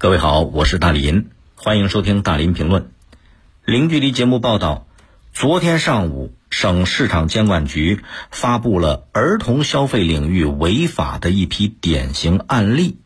[0.00, 2.92] 各位好，我是大林，欢迎收听大林评论。
[3.64, 4.86] 零距离节目报道，
[5.32, 12.98] 昨天上午，省市场监管局发布了儿童消费领域违法的一批典型案例，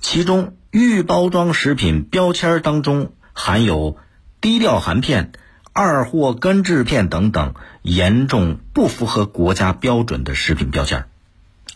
[0.00, 3.98] 其中预包装食品标签当中含有
[4.40, 5.32] 低调含片、
[5.74, 7.52] 二货根制片等等
[7.82, 11.04] 严重不符合国家标准的食品标签，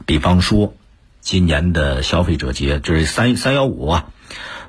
[0.07, 0.75] 比方说。
[1.21, 4.13] 今年的消费者节，就是三三幺五啊，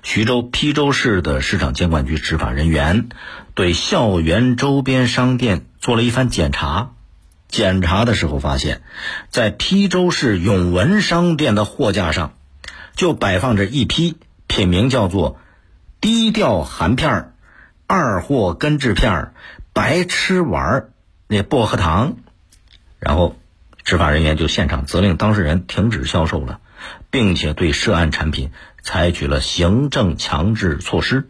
[0.04, 3.10] 徐州邳州市的市场监管局执法人员
[3.56, 6.92] 对校园周边商店做了一番检查。
[7.48, 8.82] 检查的时候发现，
[9.30, 12.34] 在邳州市永文商店的货架上，
[12.96, 14.18] 就摆放着一批
[14.48, 15.40] 品名叫做
[16.02, 17.34] “低调含片儿
[17.88, 19.34] 二货根治片儿
[19.74, 20.90] 白吃丸儿
[21.28, 22.18] 那薄荷糖，
[23.00, 23.36] 然后。
[23.84, 26.60] 执法人员就现场责令当事人停止销售了，
[27.10, 28.52] 并且对涉案产品
[28.88, 31.28] 采取了行政强制措施。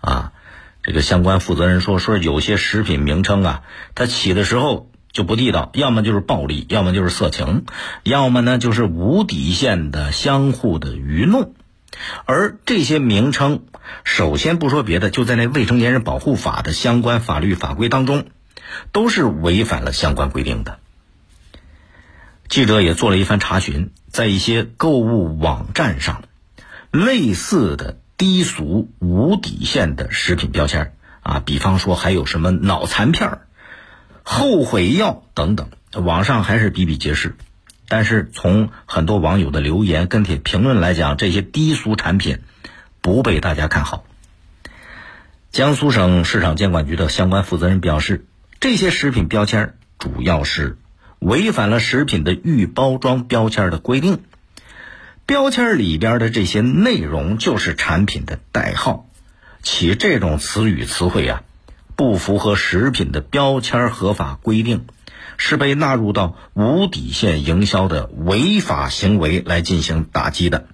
[0.00, 0.32] 啊，
[0.82, 3.62] 这个相关负责人说，说有些食品名称啊，
[3.94, 7.66] 它起的时候就不地道，要么就是暴力，要么就是色情，
[8.04, 11.52] 要么呢就是无底线的相互的愚弄。
[12.24, 13.64] 而这些名称，
[14.02, 18.24] 首先不说别的，就在那未成年人保护法的相关法律法规当中，
[18.92, 20.78] 都是违反了相关规定的。
[22.48, 26.22] 记者也做了一番查询，在一些购物网站上，
[26.90, 33.40] 类似的低俗无底线的食品标签啊，比方说还有什么脑残片
[34.22, 37.36] 后悔药等等，网上还是比比皆是。
[37.88, 42.40] 但是从很多网友的留言跟帖评论来讲，这些低俗产品
[43.00, 44.04] 不被大家看好。
[45.50, 48.26] 江苏省市场监管局的相关负责人表示，
[48.60, 50.76] 这些食品标签主要是。
[51.20, 54.20] 违反了食品的预包装标签的规定，
[55.28, 59.06] 标签里边的这些内容就是产品的代号，
[59.62, 61.42] 起这种词语词汇啊，
[61.96, 64.86] 不符合食品的标签合法规定，
[65.36, 70.66] 是被纳入到无底线营销的违法行为来进行打击的。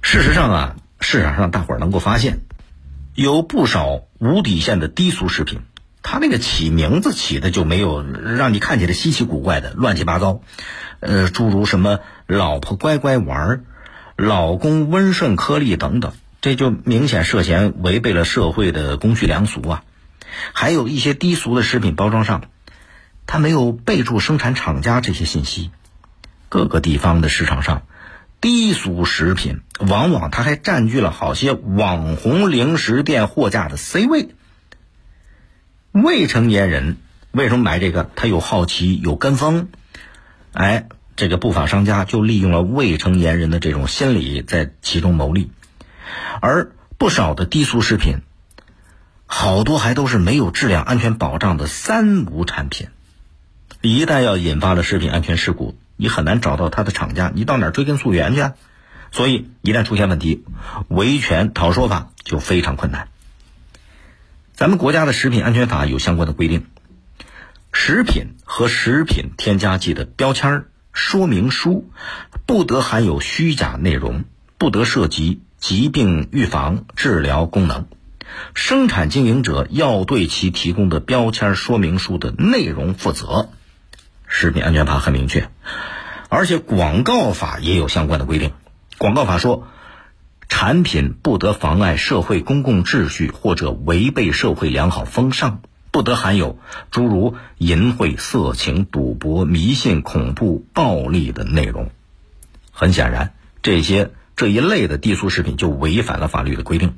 [0.00, 2.38] 事实上啊，市场上大伙儿能够发现，
[3.16, 5.62] 有不少无底线的低俗食品。
[6.02, 10.40] 他那个起名字起的就没有让你看起来稀奇古怪的、乱七八糟，
[11.00, 13.64] 呃，诸如什么“老婆乖乖玩
[14.16, 19.84] ”“老公温顺颗粒”等等，这就明显涉嫌违背了社会的公序良俗啊！
[20.52, 22.44] 还有一些低俗的食品包装上，
[23.26, 25.70] 它没有备注生产厂家这些信息。
[26.48, 27.82] 各个地方的市场上，
[28.40, 34.34] 低俗食品往往它还占据了好些网红零食店货架的 C 位。
[35.92, 36.98] 未成年人
[37.32, 38.08] 为什么买这个？
[38.14, 39.68] 他有好奇，有跟风，
[40.52, 40.86] 哎，
[41.16, 45.50] 这个不法商家就利用了未成年人的这种心理，在其中牟利。
[46.40, 48.18] 而不少的低俗食品，
[49.26, 52.88] 好多还都是没有质量安全保障的三无产品。
[53.80, 58.44] 一旦要引发了食品安全事故，你很难找到它的厂家，你到哪追根溯源去？
[59.10, 60.44] 所以一旦出现问题，
[60.86, 63.08] 维权讨说法就非常困难。
[64.60, 66.66] 咱们国家的食品安全法有相关的规定，
[67.72, 71.90] 食品和食品添加剂的标签说明书
[72.44, 74.24] 不得含有虚假内容，
[74.58, 77.86] 不得涉及疾病预防、治疗功能。
[78.52, 83.48] 生产经营者要对其提供的标签说明书的内容负责。
[84.26, 85.48] 食品安全法很明确，
[86.28, 88.52] 而且广告法也有相关的规定。
[88.98, 89.66] 广告法说。
[90.50, 96.58] 产品不得妨碍社会公共秩序或者违背社会良好风尚，不得含有
[96.90, 101.90] 诸如淫秽、色情、赌博、迷信、恐怖、暴力的内容。
[102.72, 106.94] 很显然，这些这一类的低俗食品就违反了法律的规定。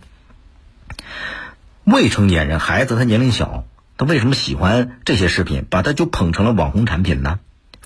[1.85, 3.65] 未成年人孩子他年龄小，
[3.97, 7.39] 他为什么喜欢这些食品，把它就捧成了网红产品呢？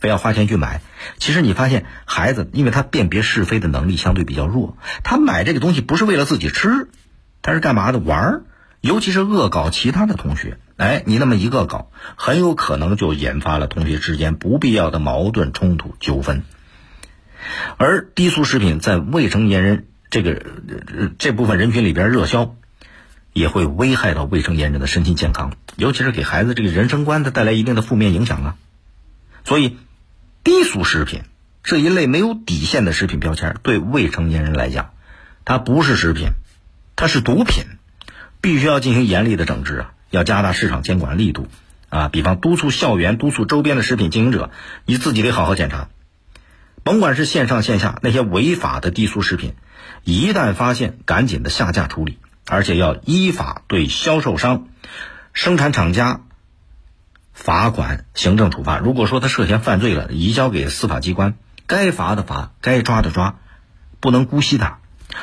[0.06, 0.82] 非要花钱去买，
[1.18, 6.86] 其实你发现孩子，因为他辨别是非的能力相对比较弱，他买这个东西不是为了自己吃，
[7.42, 7.98] 他是干嘛的？
[7.98, 8.42] 玩儿，
[8.80, 10.58] 尤其是恶搞其他的同学。
[10.76, 16.44] 哎，你那么一个搞，很有可能就引发了同学之间不必要的矛盾冲突纠纷。
[17.76, 20.40] 而低俗食品在未成年人这个
[21.18, 22.54] 这部分人群里边热销，
[23.32, 28.54] 也会危害到未成年人的身心健康，尤其是给孩子这个人生观的带来一定的负面影响啊。
[29.44, 29.78] 所以。
[30.46, 31.22] 低俗食品
[31.64, 34.90] 这一类没有底线的食品标签，对未成年人来讲，
[35.44, 36.28] 它不是食品，
[36.94, 37.64] 它是毒品，
[38.40, 39.92] 必须要进行严厉的整治啊！
[40.10, 41.48] 要加大市场监管力度
[41.88, 42.08] 啊！
[42.10, 44.52] 比方督促校园、督促周边的食品经营者，
[44.84, 45.88] 你自己得好好检查，
[46.84, 49.54] 甭管是线上线下那些违法的低俗食品，
[50.04, 54.68] 一旦发现，赶紧的下架处理，而且要依法对销售商、
[55.32, 56.20] 生产厂家
[57.36, 58.78] 罚款、行政处罚。
[58.78, 61.34] 如果说他涉嫌犯罪了，移交给司法机关，
[61.66, 63.36] 该罚的罚，该抓的抓，
[64.00, 64.78] 不能姑息他。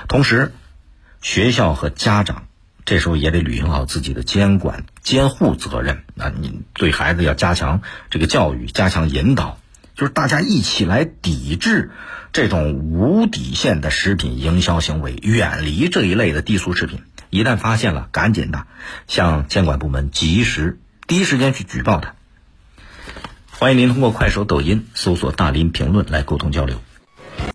[0.07, 0.53] 同时，
[1.21, 2.43] 学校和家长
[2.85, 6.03] 这时候也得履行好自己的监管监护责任。
[6.13, 7.81] 那你对孩子要加强
[8.11, 9.57] 这个教育，加强引导。
[9.95, 11.91] 就是大家一起来抵制
[12.31, 17.01] 这种无底线的食品营销行为，远离这一类的低俗食品。
[17.29, 18.65] 一旦发现了，赶紧的
[19.07, 22.15] 向监管部门及时、第一时间去举报他。
[23.51, 26.81] 欢迎您通过快手、抖音搜索“大林评论”来沟通交流。